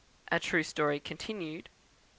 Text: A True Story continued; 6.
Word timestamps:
A 0.31 0.39
True 0.39 0.63
Story 0.63 0.99
continued; 0.99 1.65
6. 1.71 1.71